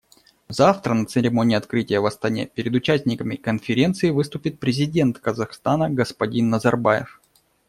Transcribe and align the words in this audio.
Завтра 0.49 0.95
на 0.95 1.05
церемонии 1.05 1.55
открытия 1.55 1.99
в 1.99 2.07
Астане 2.07 2.47
перед 2.47 2.73
участниками 2.73 3.35
Конференции 3.35 4.09
выступит 4.09 4.59
Президент 4.59 5.19
Казахстана 5.19 5.91
господин 5.91 6.49
Назарбаев. 6.49 7.21